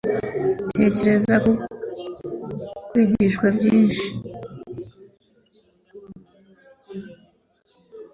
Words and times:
tekereza 0.75 1.35
kubyo 1.43 1.67
kwigisha 2.89 3.45
byihishe 3.55 4.09